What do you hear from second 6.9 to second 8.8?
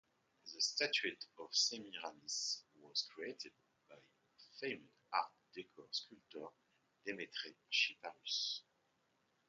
Demetre Chiparus.